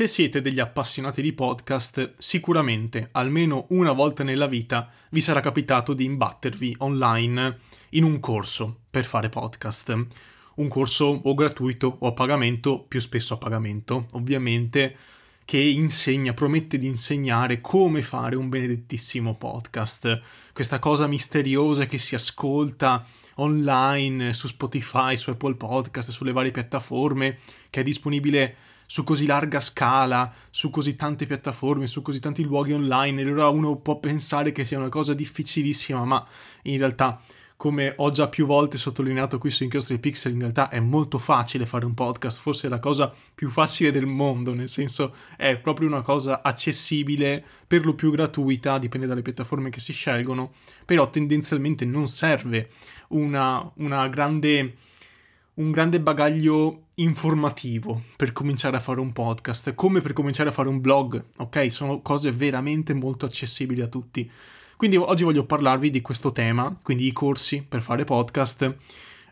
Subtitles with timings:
[0.00, 5.92] Se siete degli appassionati di podcast, sicuramente almeno una volta nella vita vi sarà capitato
[5.92, 7.58] di imbattervi online
[7.90, 10.06] in un corso per fare podcast.
[10.54, 14.96] Un corso o gratuito o a pagamento, più spesso a pagamento, ovviamente,
[15.44, 20.18] che insegna, promette di insegnare come fare un benedettissimo podcast.
[20.54, 27.36] Questa cosa misteriosa che si ascolta online su Spotify, su Apple Podcast, sulle varie piattaforme,
[27.68, 28.56] che è disponibile
[28.90, 33.76] su così larga scala, su così tante piattaforme, su così tanti luoghi online, allora uno
[33.76, 36.26] può pensare che sia una cosa difficilissima, ma
[36.62, 37.20] in realtà
[37.54, 41.66] come ho già più volte sottolineato qui su Inchiostri Pixel, in realtà è molto facile
[41.66, 45.86] fare un podcast, forse è la cosa più facile del mondo, nel senso è proprio
[45.86, 50.50] una cosa accessibile, per lo più gratuita, dipende dalle piattaforme che si scelgono,
[50.84, 52.70] però tendenzialmente non serve
[53.10, 54.74] una, una grande
[55.54, 60.68] un grande bagaglio informativo per cominciare a fare un podcast, come per cominciare a fare
[60.68, 61.70] un blog, ok?
[61.70, 64.30] Sono cose veramente molto accessibili a tutti.
[64.76, 68.76] Quindi oggi voglio parlarvi di questo tema, quindi i corsi per fare podcast,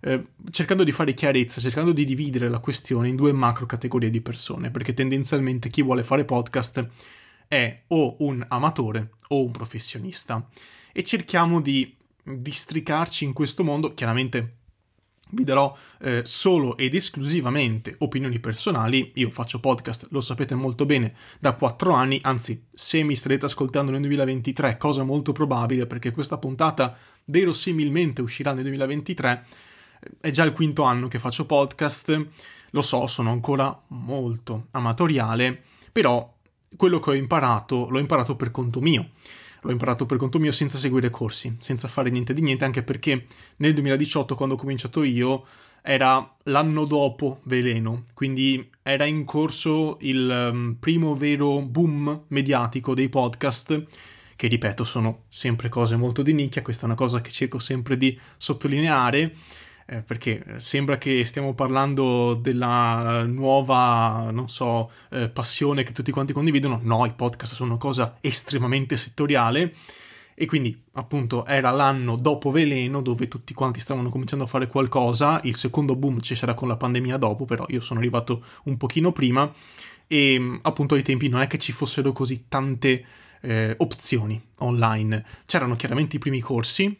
[0.02, 4.20] eh, cercando di fare chiarezza, cercando di dividere la questione in due macro categorie di
[4.20, 6.86] persone, perché tendenzialmente chi vuole fare podcast
[7.48, 10.46] è o un amatore o un professionista.
[10.92, 14.57] E cerchiamo di districarci in questo mondo, chiaramente
[15.30, 19.12] vi darò eh, solo ed esclusivamente opinioni personali.
[19.14, 23.90] Io faccio podcast, lo sapete molto bene, da 4 anni, anzi, se mi starete ascoltando
[23.90, 29.44] nel 2023, cosa molto probabile perché questa puntata verosimilmente uscirà nel 2023,
[30.00, 32.26] eh, è già il quinto anno che faccio podcast.
[32.72, 36.34] Lo so, sono ancora molto amatoriale, però
[36.76, 39.10] quello che ho imparato l'ho imparato per conto mio
[39.62, 43.24] l'ho imparato per conto mio senza seguire corsi, senza fare niente di niente, anche perché
[43.56, 45.44] nel 2018, quando ho cominciato io,
[45.82, 53.08] era l'anno dopo Veleno, quindi era in corso il um, primo vero boom mediatico dei
[53.08, 53.84] podcast,
[54.36, 57.96] che ripeto sono sempre cose molto di nicchia, questa è una cosa che cerco sempre
[57.96, 59.34] di sottolineare
[59.90, 66.34] eh, perché sembra che stiamo parlando della nuova, non so, eh, passione che tutti quanti
[66.34, 66.78] condividono.
[66.82, 69.74] No, i podcast sono una cosa estremamente settoriale.
[70.34, 75.40] E quindi, appunto, era l'anno dopo Veleno dove tutti quanti stavano cominciando a fare qualcosa.
[75.44, 79.10] Il secondo boom ci sarà con la pandemia dopo, però io sono arrivato un pochino
[79.10, 79.50] prima.
[80.06, 83.04] E appunto ai tempi non è che ci fossero così tante
[83.40, 85.24] eh, opzioni online.
[85.46, 86.94] C'erano chiaramente i primi corsi,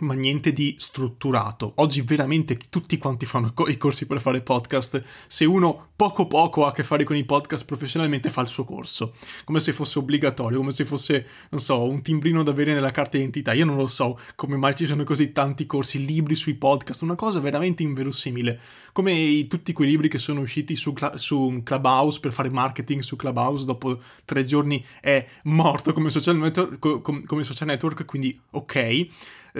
[0.00, 1.72] ma niente di strutturato.
[1.76, 5.02] Oggi veramente tutti quanti fanno i corsi per fare podcast.
[5.26, 8.64] Se uno poco poco ha a che fare con i podcast professionalmente fa il suo
[8.64, 12.90] corso, come se fosse obbligatorio, come se fosse, non so, un timbrino da avere nella
[12.90, 13.52] carta d'identità.
[13.52, 17.14] Io non lo so come mai ci sono così tanti corsi, libri sui podcast, una
[17.14, 18.60] cosa veramente inverosimile.
[18.92, 23.16] Come i, tutti quei libri che sono usciti su, su Clubhouse per fare marketing su
[23.16, 29.06] Clubhouse, dopo tre giorni è morto come social network, come social network quindi ok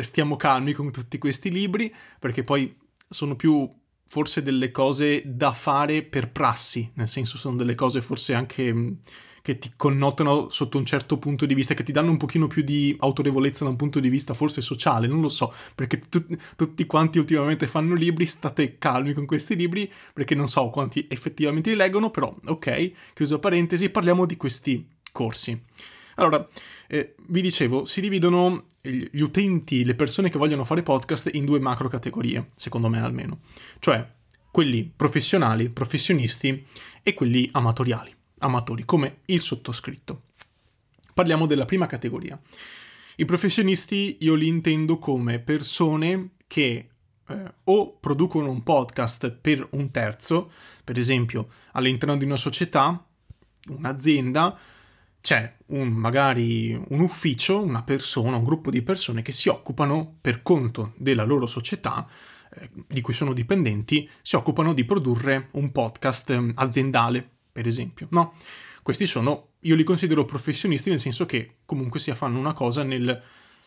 [0.03, 2.75] stiamo calmi con tutti questi libri, perché poi
[3.09, 3.71] sono più
[4.07, 8.93] forse delle cose da fare per prassi, nel senso sono delle cose forse anche mm,
[9.45, 12.63] che ti connotano sotto un certo punto di vista, che ti danno un pochino più
[12.63, 16.25] di autorevolezza da un punto di vista forse sociale, non lo so, perché tu,
[16.57, 21.69] tutti quanti ultimamente fanno libri, state calmi con questi libri, perché non so quanti effettivamente
[21.69, 25.63] li leggono, però ok, chiuso parentesi, parliamo di questi corsi.
[26.17, 26.47] Allora,
[26.89, 31.59] eh, vi dicevo, si dividono gli utenti, le persone che vogliono fare podcast in due
[31.59, 33.41] macro categorie, secondo me almeno.
[33.79, 34.07] Cioè,
[34.51, 36.65] quelli professionali, professionisti
[37.03, 40.23] e quelli amatoriali, amatori, come il sottoscritto.
[41.13, 42.41] Parliamo della prima categoria.
[43.17, 46.89] I professionisti io li intendo come persone che
[47.27, 50.51] eh, o producono un podcast per un terzo,
[50.83, 53.07] per esempio all'interno di una società,
[53.69, 54.59] un'azienda,
[55.25, 60.43] c'è un, magari un ufficio, una persona, un gruppo di persone che si occupano per
[60.43, 62.07] conto della loro società,
[62.55, 68.07] eh, di cui sono dipendenti, si occupano di produrre un podcast eh, aziendale, per esempio,
[68.11, 68.35] no?
[68.83, 73.23] Questi sono, io li considero professionisti nel senso che comunque si fanno una cosa nel,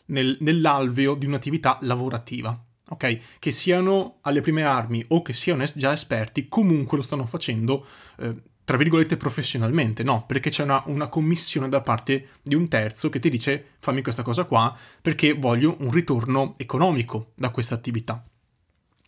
[0.06, 2.56] nel, nell'alveo di un'attività lavorativa,
[2.90, 3.20] ok?
[3.40, 7.84] Che siano alle prime armi o che siano es- già esperti, comunque lo stanno facendo
[8.20, 8.36] eh,
[8.68, 13.22] tra virgolette professionalmente, no, perché c'è una, una, commissione da parte di un terzo che
[13.22, 18.22] ti dice fammi questa cosa qua perché voglio un ritorno economico da questa attività.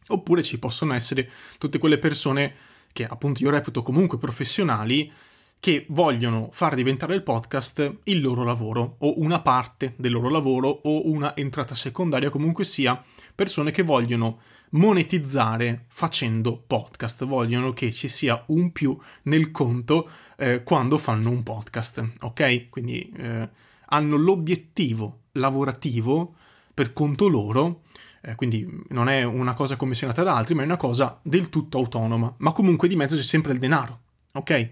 [0.07, 2.55] Oppure ci possono essere tutte quelle persone
[2.93, 5.11] che appunto io reputo comunque professionali
[5.59, 10.69] che vogliono far diventare il podcast il loro lavoro o una parte del loro lavoro
[10.69, 13.01] o una entrata secondaria, comunque sia
[13.35, 14.39] persone che vogliono
[14.71, 21.43] monetizzare facendo podcast, vogliono che ci sia un più nel conto eh, quando fanno un
[21.43, 22.69] podcast, ok?
[22.69, 23.49] Quindi eh,
[23.85, 26.35] hanno l'obiettivo lavorativo
[26.73, 27.81] per conto loro
[28.21, 31.77] eh, quindi non è una cosa commissionata da altri, ma è una cosa del tutto
[31.77, 33.99] autonoma, ma comunque di mezzo c'è sempre il denaro,
[34.33, 34.69] ok?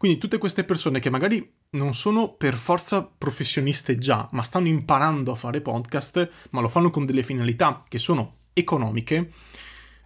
[0.00, 5.30] Quindi tutte queste persone che magari non sono per forza professioniste già, ma stanno imparando
[5.30, 9.30] a fare podcast, ma lo fanno con delle finalità che sono economiche,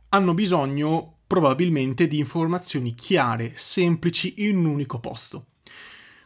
[0.08, 5.46] hanno bisogno probabilmente di informazioni chiare, semplici, in un unico posto.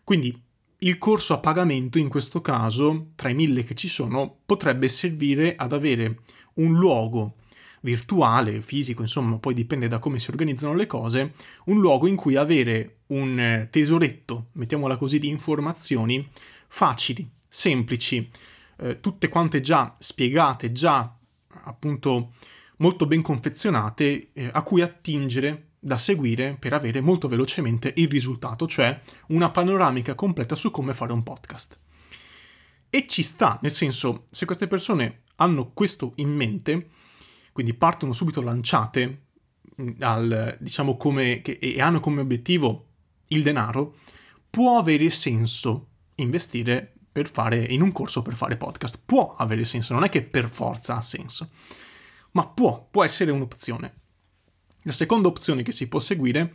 [0.03, 0.43] Quindi
[0.79, 5.57] il corso a pagamento in questo caso, tra i mille che ci sono, potrebbe servire
[5.57, 6.21] ad avere
[6.55, 7.35] un luogo
[7.83, 11.35] virtuale, fisico, insomma, poi dipende da come si organizzano le cose,
[11.67, 16.29] un luogo in cui avere un eh, tesoretto, mettiamola così, di informazioni
[16.67, 18.29] facili, semplici,
[18.79, 21.17] eh, tutte quante già spiegate, già
[21.65, 22.33] appunto
[22.79, 28.67] molto ben confezionate, eh, a cui attingere da seguire per avere molto velocemente il risultato,
[28.67, 31.79] cioè una panoramica completa su come fare un podcast.
[32.91, 36.89] E ci sta, nel senso, se queste persone hanno questo in mente,
[37.53, 39.23] quindi partono subito lanciate
[39.81, 42.88] mm, al, diciamo come, che, e hanno come obiettivo
[43.29, 43.97] il denaro,
[44.51, 49.01] può avere senso investire per fare in un corso per fare podcast.
[49.05, 51.51] Può avere senso, non è che per forza ha senso,
[52.33, 53.95] ma può, può essere un'opzione.
[54.83, 56.55] La seconda opzione che si può seguire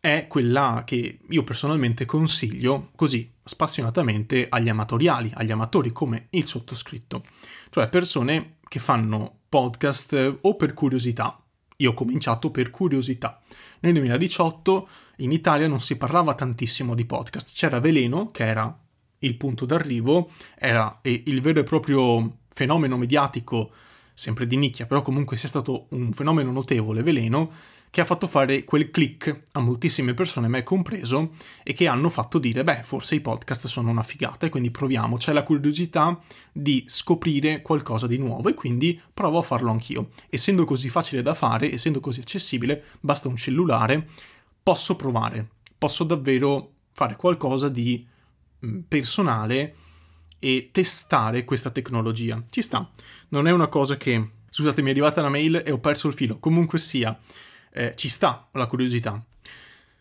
[0.00, 7.22] è quella che io personalmente consiglio così spassionatamente agli amatoriali, agli amatori come il sottoscritto,
[7.70, 11.40] cioè persone che fanno podcast o per curiosità.
[11.76, 13.40] Io ho cominciato per curiosità.
[13.80, 14.88] Nel 2018
[15.18, 18.78] in Italia non si parlava tantissimo di podcast, c'era Veleno che era
[19.20, 23.72] il punto d'arrivo, era il vero e proprio fenomeno mediatico
[24.14, 27.52] sempre di nicchia, però comunque sia stato un fenomeno notevole, veleno,
[27.90, 32.38] che ha fatto fare quel click a moltissime persone, me compreso, e che hanno fatto
[32.38, 36.18] dire, beh, forse i podcast sono una figata e quindi proviamo, c'è la curiosità
[36.52, 40.10] di scoprire qualcosa di nuovo e quindi provo a farlo anch'io.
[40.28, 44.06] Essendo così facile da fare, essendo così accessibile, basta un cellulare,
[44.62, 45.48] posso provare,
[45.78, 48.06] posso davvero fare qualcosa di
[48.64, 49.74] mm, personale
[50.38, 52.42] e testare questa tecnologia.
[52.48, 52.88] Ci sta,
[53.28, 54.30] non è una cosa che...
[54.48, 56.38] Scusate, mi è arrivata la mail e ho perso il filo.
[56.38, 57.18] Comunque sia,
[57.76, 59.22] eh, ci sta la curiosità.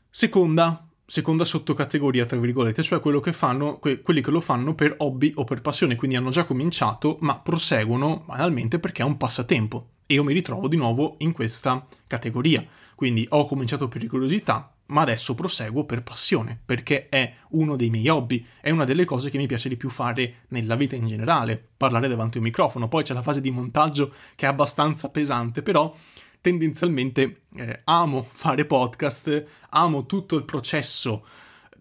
[0.09, 4.95] Seconda, seconda sottocategoria, tra virgolette, cioè quello che fanno, que- quelli che lo fanno per
[4.99, 9.89] hobby o per passione, quindi hanno già cominciato, ma proseguono banalmente perché è un passatempo.
[10.05, 12.65] E io mi ritrovo di nuovo in questa categoria.
[12.95, 18.07] Quindi ho cominciato per curiosità, ma adesso proseguo per passione, perché è uno dei miei
[18.07, 21.61] hobby, è una delle cose che mi piace di più fare nella vita in generale,
[21.75, 22.87] parlare davanti a un microfono.
[22.87, 25.93] Poi c'è la fase di montaggio che è abbastanza pesante, però
[26.45, 31.25] tendenzialmente eh, amo fare podcast, amo tutto il processo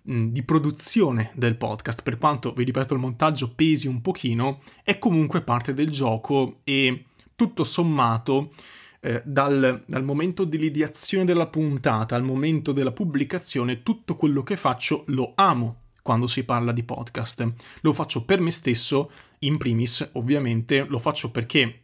[0.00, 5.43] di produzione del podcast, per quanto, vi ripeto, il montaggio pesi un pochino, è comunque
[5.43, 7.05] parte del gioco e
[7.37, 8.52] tutto sommato
[9.00, 15.05] eh, dal, dal, momento dell'ideazione della puntata al momento della pubblicazione, tutto quello che faccio
[15.08, 17.52] lo amo quando si parla di podcast.
[17.82, 19.10] Lo faccio per me stesso,
[19.40, 21.81] in primis, ovviamente, lo faccio perché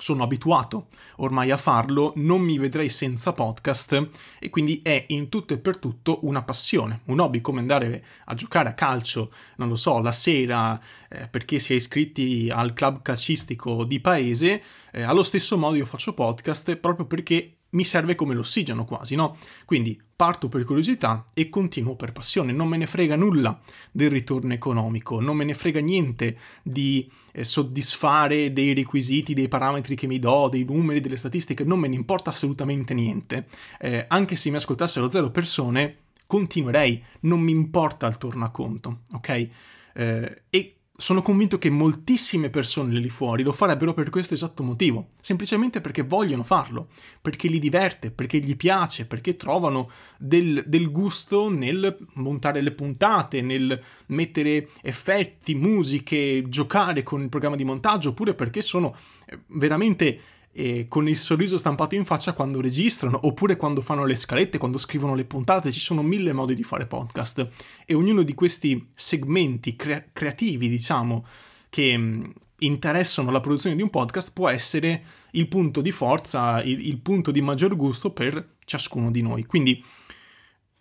[0.00, 0.86] sono abituato
[1.16, 4.08] ormai a farlo, non mi vedrei senza podcast
[4.38, 8.34] e quindi è in tutto e per tutto una passione, un hobby come andare a
[8.34, 13.02] giocare a calcio, non lo so, la sera eh, perché si è iscritti al club
[13.02, 18.34] calcistico di paese, eh, allo stesso modo io faccio podcast proprio perché mi serve come
[18.34, 19.36] l'ossigeno quasi, no?
[19.64, 23.58] Quindi parto per curiosità e continuo per passione, non me ne frega nulla
[23.90, 29.94] del ritorno economico, non me ne frega niente di eh, soddisfare dei requisiti, dei parametri
[29.94, 33.46] che mi do, dei numeri, delle statistiche, non me ne importa assolutamente niente.
[33.78, 35.96] Eh, anche se mi ascoltassero zero persone,
[36.26, 39.48] continuerei, non mi importa il tornaconto, ok?
[39.94, 45.12] Eh, e sono convinto che moltissime persone lì fuori lo farebbero per questo esatto motivo,
[45.20, 46.88] semplicemente perché vogliono farlo,
[47.22, 53.40] perché li diverte, perché gli piace, perché trovano del, del gusto nel montare le puntate,
[53.40, 60.20] nel mettere effetti, musiche, giocare con il programma di montaggio, oppure perché sono eh, veramente
[60.52, 64.78] e con il sorriso stampato in faccia quando registrano, oppure quando fanno le scalette, quando
[64.78, 67.48] scrivono le puntate, ci sono mille modi di fare podcast
[67.86, 71.24] e ognuno di questi segmenti crea- creativi, diciamo,
[71.68, 76.86] che mh, interessano la produzione di un podcast può essere il punto di forza, il,
[76.86, 79.44] il punto di maggior gusto per ciascuno di noi.
[79.46, 79.82] Quindi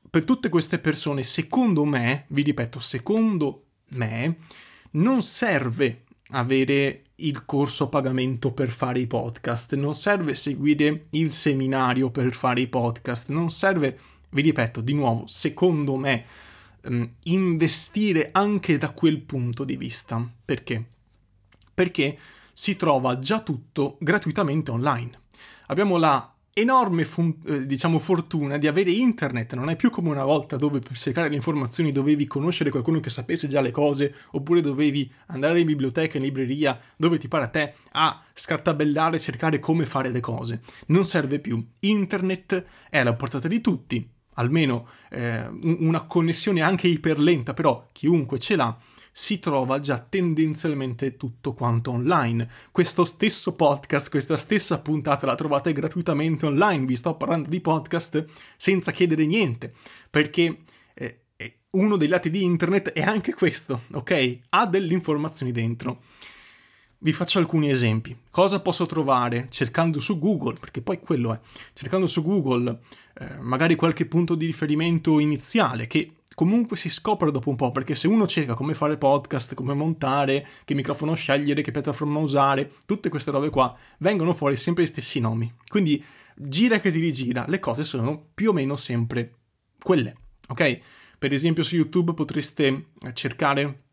[0.09, 4.37] per tutte queste persone, secondo me, vi ripeto, secondo me,
[4.91, 11.31] non serve avere il corso a pagamento per fare i podcast, non serve seguire il
[11.31, 13.97] seminario per fare i podcast, non serve,
[14.29, 16.25] vi ripeto di nuovo, secondo me,
[16.83, 20.27] um, investire anche da quel punto di vista.
[20.45, 20.83] Perché?
[21.73, 22.17] Perché
[22.53, 25.21] si trova già tutto gratuitamente online.
[25.67, 30.23] Abbiamo la enorme fun- eh, diciamo fortuna di avere internet, non è più come una
[30.23, 34.61] volta dove per cercare le informazioni dovevi conoscere qualcuno che sapesse già le cose, oppure
[34.61, 39.59] dovevi andare in biblioteca, in libreria, dove ti pare a te a scartabellare e cercare
[39.59, 40.61] come fare le cose.
[40.87, 41.63] Non serve più.
[41.79, 48.55] Internet è alla portata di tutti, almeno eh, una connessione anche iperlenta, però chiunque ce
[48.55, 48.77] l'ha
[49.11, 52.49] si trova già tendenzialmente tutto quanto online.
[52.71, 58.25] Questo stesso podcast, questa stessa puntata la trovate gratuitamente online, vi sto parlando di podcast
[58.57, 59.73] senza chiedere niente,
[60.09, 60.59] perché
[60.93, 61.21] eh,
[61.71, 64.39] uno dei lati di internet è anche questo, ok?
[64.49, 66.01] Ha delle informazioni dentro.
[67.01, 68.15] Vi faccio alcuni esempi.
[68.29, 70.55] Cosa posso trovare cercando su Google?
[70.59, 71.39] Perché poi quello è.
[71.73, 72.79] Cercando su Google
[73.13, 77.95] eh, magari qualche punto di riferimento iniziale che comunque si scopre dopo un po', perché
[77.95, 83.09] se uno cerca come fare podcast, come montare, che microfono scegliere, che piattaforma usare, tutte
[83.09, 85.53] queste robe qua, vengono fuori sempre gli stessi nomi.
[85.67, 86.01] Quindi
[86.33, 89.33] gira che ti rigira, le cose sono più o meno sempre
[89.83, 90.15] quelle,
[90.47, 90.79] ok?
[91.19, 93.83] Per esempio su YouTube potreste cercare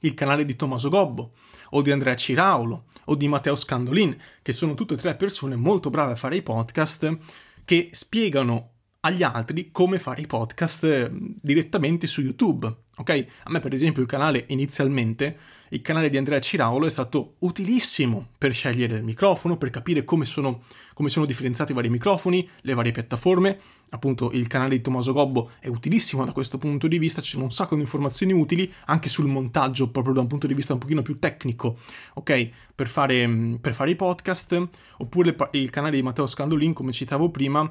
[0.00, 1.32] il canale di Tommaso Gobbo,
[1.70, 5.88] o di Andrea Ciraulo, o di Matteo Scandolin, che sono tutte e tre persone molto
[5.88, 7.16] brave a fare i podcast,
[7.64, 12.74] che spiegano agli altri come fare i podcast eh, direttamente su YouTube.
[12.96, 13.26] Ok?
[13.44, 15.38] A me, per esempio, il canale inizialmente,
[15.68, 20.24] il canale di Andrea Ciraulo è stato utilissimo per scegliere il microfono, per capire come
[20.24, 20.62] sono,
[20.94, 23.56] come sono differenziati i vari microfoni, le varie piattaforme.
[23.90, 27.44] Appunto, il canale di Tommaso Gobbo è utilissimo da questo punto di vista, ci sono
[27.44, 30.80] un sacco di informazioni utili anche sul montaggio, proprio da un punto di vista un
[30.80, 31.78] pochino più tecnico,
[32.14, 32.50] ok?
[32.74, 34.68] Per fare, per fare i podcast.
[34.96, 37.70] Oppure il canale di Matteo Scandolin, come citavo prima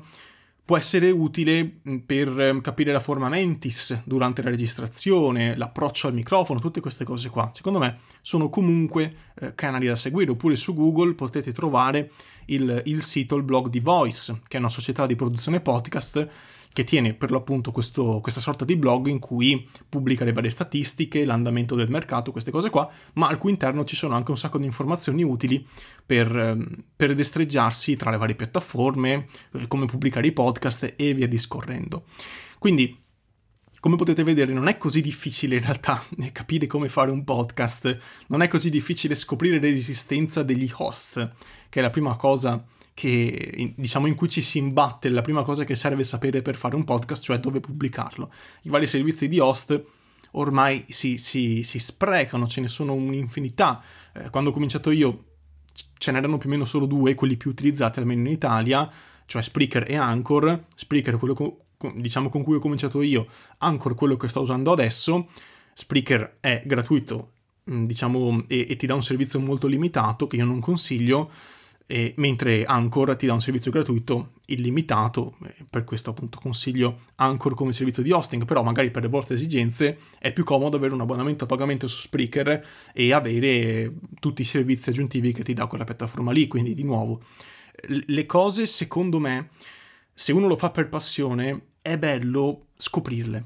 [0.68, 6.60] può essere utile per ehm, capire la forma mentis durante la registrazione, l'approccio al microfono,
[6.60, 7.50] tutte queste cose qua.
[7.54, 12.12] Secondo me sono comunque eh, canali da seguire, oppure su Google potete trovare
[12.48, 16.28] il, il sito, il blog di Voice, che è una società di produzione podcast
[16.78, 21.26] che tiene per l'appunto questo, questa sorta di blog in cui pubblica le varie statistiche,
[21.26, 24.60] l'andamento del mercato, queste cose qua, ma al cui interno ci sono anche un sacco
[24.60, 25.66] di informazioni utili
[26.06, 31.28] per, ehm, per destreggiarsi tra le varie piattaforme, eh, come pubblicare i podcast e via
[31.28, 32.04] discorrendo.
[32.60, 32.96] Quindi
[33.80, 38.44] come potete vedere non è così difficile in realtà capire come fare un podcast, non
[38.44, 41.32] è così difficile scoprire l'esistenza degli host,
[41.70, 42.64] che è la prima cosa
[42.98, 46.76] che, diciamo, in cui ci si imbatte, la prima cosa che serve sapere per fare
[46.76, 48.32] un podcast, cioè dove pubblicarlo.
[48.64, 49.80] I vari servizi di host
[50.32, 53.80] ormai si, si, si sprecano, ce ne sono un'infinità.
[54.14, 55.26] Eh, quando ho cominciato io
[56.00, 58.90] ce n'erano più o meno solo due, quelli più utilizzati almeno in Italia,
[59.28, 60.66] cioè Spreaker e Anchor.
[60.74, 63.28] Spreaker è quello co- diciamo con cui ho cominciato io,
[63.60, 65.28] Anchor quello che sto usando adesso.
[65.72, 67.34] Spreaker è gratuito,
[67.70, 71.30] mm, diciamo, e, e ti dà un servizio molto limitato che io non consiglio
[71.88, 75.38] e, mentre Anchor ti dà un servizio gratuito illimitato,
[75.70, 79.98] per questo appunto consiglio Anchor come servizio di hosting, però magari per le vostre esigenze
[80.20, 84.90] è più comodo avere un abbonamento a pagamento su Spreaker e avere tutti i servizi
[84.90, 87.22] aggiuntivi che ti dà quella piattaforma lì, quindi di nuovo
[87.88, 89.50] le cose secondo me
[90.14, 93.46] se uno lo fa per passione è bello scoprirle,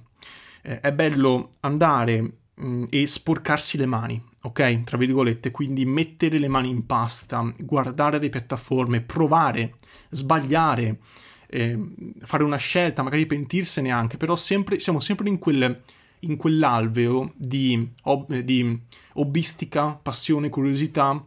[0.61, 4.83] è bello andare mh, e sporcarsi le mani ok?
[4.83, 9.75] Tra virgolette, quindi mettere le mani in pasta, guardare le piattaforme, provare,
[10.09, 10.99] sbagliare,
[11.47, 11.77] eh,
[12.19, 15.81] fare una scelta, magari pentirsene anche, però sempre, siamo sempre in, quel,
[16.19, 18.79] in quell'alveo di, ob, di
[19.13, 21.23] hobbistica, passione, curiosità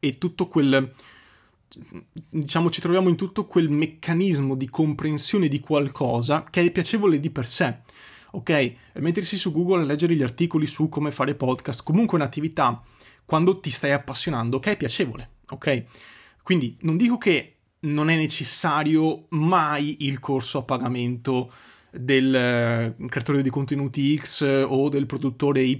[0.00, 0.92] e tutto quel
[2.28, 7.30] diciamo ci troviamo in tutto quel meccanismo di comprensione di qualcosa che è piacevole di
[7.30, 7.78] per sé
[8.34, 8.74] ok?
[8.94, 12.82] Mettersi su Google a leggere gli articoli su come fare podcast, comunque un'attività
[13.24, 15.84] quando ti stai appassionando che è piacevole, ok?
[16.42, 21.52] Quindi non dico che non è necessario mai il corso a pagamento
[21.90, 25.78] del eh, creatore di contenuti X o del produttore Y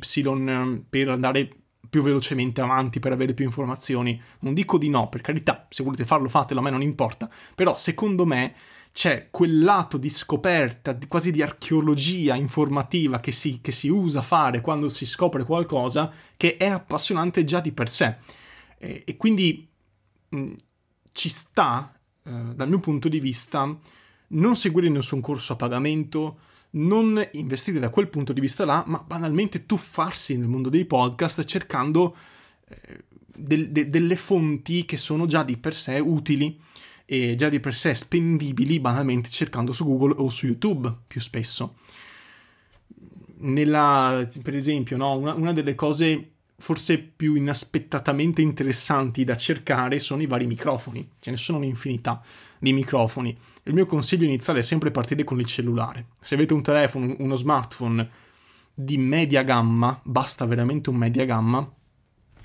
[0.89, 1.49] per andare
[1.95, 4.21] più velocemente avanti per avere più informazioni.
[4.41, 7.77] Non dico di no, per carità, se volete farlo fatelo, a me non importa, però
[7.77, 8.55] secondo me
[8.95, 14.61] c'è quel lato di scoperta, quasi di archeologia informativa che si, che si usa fare
[14.61, 18.15] quando si scopre qualcosa che è appassionante già di per sé.
[18.79, 19.69] E, e quindi
[20.29, 20.53] mh,
[21.11, 23.77] ci sta, eh, dal mio punto di vista,
[24.29, 26.39] non seguire nessun corso a pagamento,
[26.75, 31.43] non investire da quel punto di vista là, ma banalmente tuffarsi nel mondo dei podcast
[31.43, 32.17] cercando
[32.69, 36.57] eh, del, de, delle fonti che sono già di per sé utili
[37.07, 41.77] e già di per sé spendibili banalmente cercando su Google o su YouTube più spesso.
[43.39, 50.23] Nella, per esempio, no, una, una delle cose forse più inaspettatamente interessanti da cercare sono
[50.23, 51.11] i vari microfoni.
[51.21, 52.23] Ce ne sono un'infinità
[52.59, 53.37] di microfoni.
[53.65, 56.07] Il mio consiglio iniziale è sempre partire con il cellulare.
[56.21, 58.09] Se avete un telefono, uno smartphone
[58.73, 61.71] di media gamma, basta veramente un media gamma,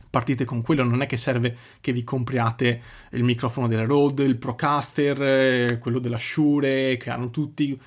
[0.10, 4.38] partite con quello, non è che serve che vi compriate il microfono della Rode, il
[4.38, 7.80] Procaster, eh, quello della Shure, che hanno tutti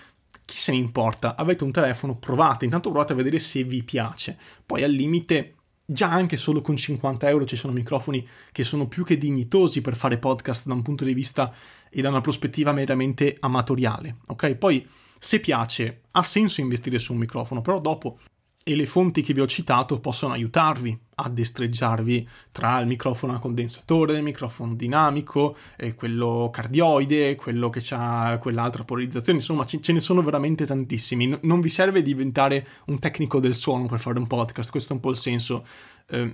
[0.45, 1.35] chi se ne importa?
[1.37, 4.37] Avete un telefono, provate, intanto provate a vedere se vi piace.
[4.67, 5.55] Poi al limite,
[5.87, 9.97] già anche solo con 50 euro ci sono microfoni che sono più che dignitosi per
[9.97, 11.53] fare podcast da un punto di vista
[11.89, 14.17] e da una prospettiva meramente amatoriale.
[14.27, 14.55] Ok?
[14.57, 14.87] Poi
[15.19, 18.19] se piace, ha senso investire su un microfono, però dopo
[18.65, 23.39] e le fonti che vi ho citato possono aiutarvi a destreggiarvi tra il microfono a
[23.39, 25.57] condensatore, il microfono dinamico,
[25.97, 31.39] quello cardioide, quello che ha quell'altra polarizzazione, insomma ce ne sono veramente tantissimi.
[31.43, 35.01] non vi serve diventare un tecnico del suono per fare un podcast, questo è un
[35.01, 35.67] po' il senso.
[36.09, 36.33] Eh,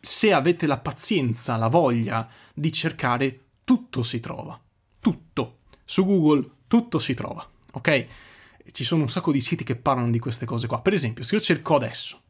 [0.00, 4.58] se avete la pazienza, la voglia di cercare, tutto si trova.
[5.00, 5.56] Tutto.
[5.84, 8.06] Su Google tutto si trova, ok?
[8.78, 10.80] Ci sono un sacco di siti che parlano di queste cose qua.
[10.80, 12.20] Per esempio, se io cerco adesso,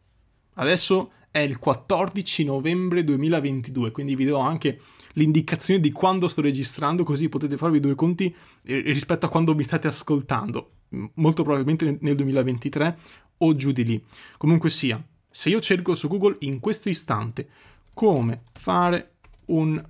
[0.55, 4.81] adesso è il 14 novembre 2022, quindi vi do anche
[5.13, 9.63] l'indicazione di quando sto registrando, così potete farvi due conti eh, rispetto a quando mi
[9.63, 10.71] state ascoltando,
[11.17, 12.99] molto probabilmente nel 2023
[13.37, 14.03] o giù di lì.
[14.39, 17.47] Comunque sia, se io cerco su Google in questo istante
[17.93, 19.17] come fare
[19.49, 19.85] un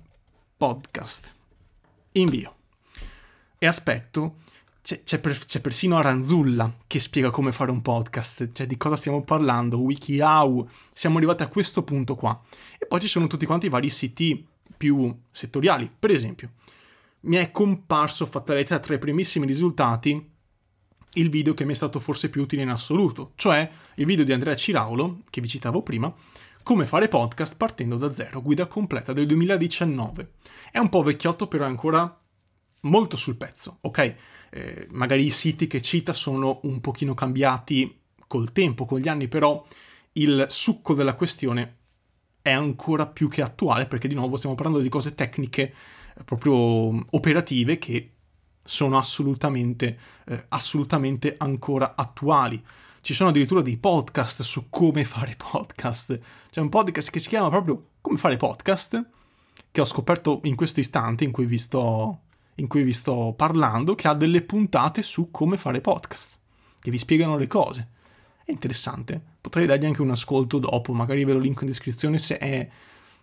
[0.57, 1.33] podcast,
[2.11, 2.53] invio
[3.57, 4.35] e aspetto
[4.81, 8.95] c'è, c'è, per, c'è, persino Aranzulla che spiega come fare un podcast, cioè di cosa
[8.95, 12.39] stiamo parlando, WikiHow, siamo arrivati a questo punto qua.
[12.77, 14.45] E poi ci sono tutti quanti i vari siti
[14.77, 15.91] più settoriali.
[15.99, 16.51] Per esempio,
[17.21, 20.37] mi è comparso, fatta lettera tra i primissimi risultati,
[21.13, 24.31] il video che mi è stato forse più utile in assoluto, cioè il video di
[24.31, 26.13] Andrea Ciraulo, che vi citavo prima,
[26.63, 30.33] come fare podcast partendo da zero, guida completa del 2019.
[30.71, 32.15] È un po' vecchiotto, però è ancora
[32.81, 34.15] molto sul pezzo, ok?
[34.51, 39.27] Eh, magari i siti che cita sono un pochino cambiati col tempo, con gli anni,
[39.27, 39.65] però
[40.13, 41.77] il succo della questione
[42.41, 45.73] è ancora più che attuale perché di nuovo stiamo parlando di cose tecniche
[46.17, 46.53] eh, proprio
[47.11, 48.13] operative che
[48.63, 52.63] sono assolutamente, eh, assolutamente ancora attuali.
[53.01, 56.19] Ci sono addirittura dei podcast su come fare podcast.
[56.51, 59.09] C'è un podcast che si chiama proprio Come fare podcast,
[59.71, 62.21] che ho scoperto in questo istante in cui vi sto
[62.59, 66.37] in cui vi sto parlando che ha delle puntate su come fare podcast,
[66.79, 67.87] che vi spiegano le cose.
[68.43, 72.37] È interessante, potrei dargli anche un ascolto dopo, magari ve lo link in descrizione se
[72.37, 72.69] è,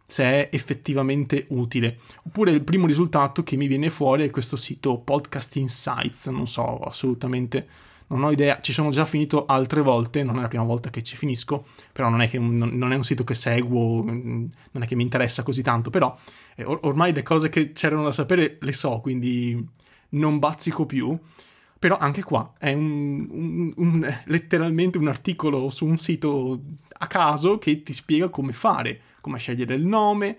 [0.06, 1.98] se è effettivamente utile.
[2.24, 6.78] Oppure il primo risultato che mi viene fuori è questo sito Podcast Insights, non so
[6.80, 7.68] assolutamente
[8.08, 11.02] non ho idea, ci sono già finito altre volte, non è la prima volta che
[11.02, 14.94] ci finisco, però non è, che non è un sito che seguo, non è che
[14.94, 16.16] mi interessa così tanto, però
[16.54, 19.66] eh, or- ormai le cose che c'erano da sapere le so, quindi
[20.10, 21.18] non bazzico più.
[21.78, 27.58] Però anche qua è un, un, un, letteralmente un articolo su un sito a caso
[27.58, 30.38] che ti spiega come fare, come scegliere il nome,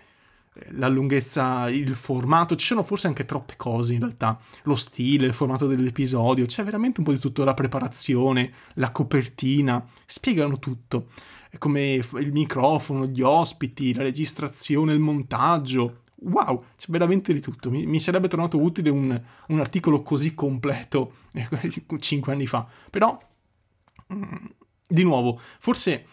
[0.71, 5.33] la lunghezza, il formato, ci sono forse anche troppe cose in realtà, lo stile, il
[5.33, 11.07] formato dell'episodio, c'è veramente un po' di tutto, la preparazione, la copertina, spiegano tutto,
[11.57, 17.85] come il microfono, gli ospiti, la registrazione, il montaggio, wow, c'è veramente di tutto, mi,
[17.85, 21.13] mi sarebbe tornato utile un, un, articolo così completo
[21.99, 23.17] cinque anni fa, però,
[24.13, 24.45] mm,
[24.87, 26.05] di nuovo, forse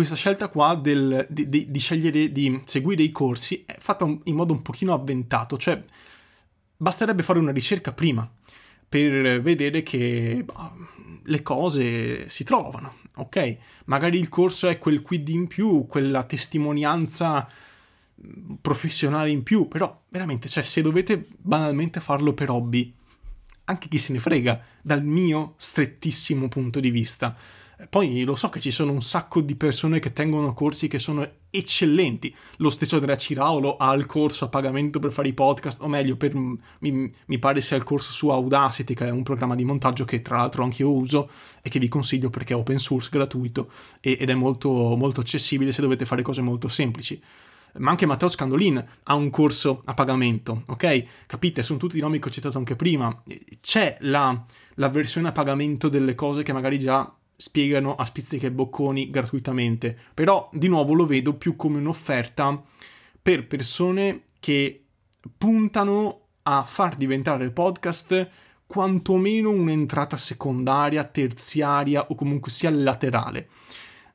[0.00, 4.34] questa scelta qua del, di, di, di, scegliere di seguire i corsi è fatta in
[4.34, 5.84] modo un pochino avventato, cioè
[6.74, 8.26] basterebbe fare una ricerca prima
[8.88, 10.74] per vedere che bah,
[11.22, 13.58] le cose si trovano, ok?
[13.84, 17.46] Magari il corso è quel quid in più, quella testimonianza
[18.26, 22.90] mm, professionale in più, però veramente, cioè se dovete banalmente farlo per hobby,
[23.64, 27.36] anche chi se ne frega, dal mio strettissimo punto di vista
[27.88, 31.26] poi lo so che ci sono un sacco di persone che tengono corsi che sono
[31.48, 32.34] eccellenti.
[32.56, 36.16] Lo stesso Andrea Ciraulo ha il corso a pagamento per fare i podcast, o meglio,
[36.16, 40.04] per, mi, mi, pare sia il corso su Audacity, che è un programma di montaggio
[40.04, 41.30] che tra l'altro anche io uso
[41.62, 45.80] e che vi consiglio perché è open source, gratuito ed è molto, molto accessibile se
[45.80, 47.20] dovete fare cose molto semplici.
[47.78, 51.04] ma anche Matteo Scandolin ha un corso a pagamento, ok?
[51.26, 51.62] Capite?
[51.62, 53.22] Sono tutti i nomi che ho citato anche prima.
[53.60, 54.42] C'è la,
[54.74, 59.96] la versione a pagamento delle cose che magari già spiegano a spizziche e bocconi gratuitamente,
[60.12, 62.62] però di nuovo lo vedo più come un'offerta
[63.22, 64.84] per persone che
[65.38, 68.28] puntano a far diventare il podcast
[68.66, 73.48] quantomeno un'entrata secondaria, terziaria o comunque sia laterale.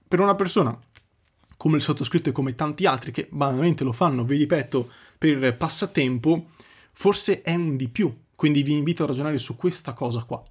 [0.07, 0.77] Per una persona
[1.57, 6.49] come il sottoscritto e come tanti altri che banalmente lo fanno, vi ripeto, per passatempo,
[6.91, 8.15] forse è un di più.
[8.35, 10.43] Quindi vi invito a ragionare su questa cosa qua.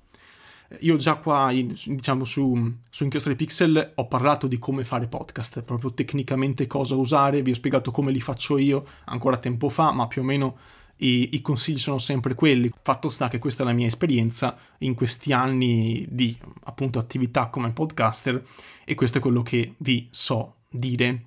[0.81, 5.93] Io già qua, diciamo, su, su Inchiostri Pixel ho parlato di come fare podcast, proprio
[5.93, 10.23] tecnicamente cosa usare, vi ho spiegato come li faccio io ancora tempo fa, ma più
[10.23, 10.57] o meno
[10.99, 12.71] i, i, consigli sono sempre quelli.
[12.83, 17.73] Fatto sta che questa è la mia esperienza in questi anni di appunto attività come
[17.73, 18.43] podcaster
[18.85, 21.25] e questo è quello che vi so dire.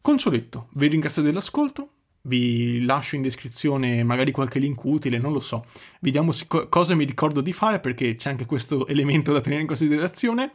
[0.00, 1.93] Con ciò detto, vi ringrazio dell'ascolto.
[2.26, 5.66] Vi lascio in descrizione magari qualche link utile, non lo so.
[6.00, 9.66] Vediamo co- cosa mi ricordo di fare perché c'è anche questo elemento da tenere in
[9.66, 10.50] considerazione.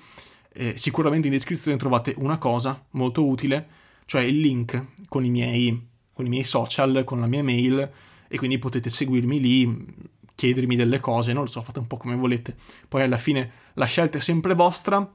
[0.51, 3.67] Eh, sicuramente in descrizione trovate una cosa molto utile,
[4.05, 7.91] cioè il link con i miei, con i miei social, con la mia mail
[8.27, 9.86] e quindi potete seguirmi lì,
[10.34, 12.55] chiedermi delle cose, non lo so, fate un po' come volete.
[12.88, 15.08] Poi alla fine la scelta è sempre vostra.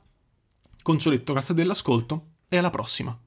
[0.82, 3.18] Con ciò detto, grazie dell'ascolto e alla prossima.